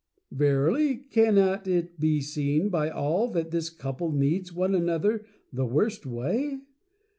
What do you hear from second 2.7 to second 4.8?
all that this Couple needs One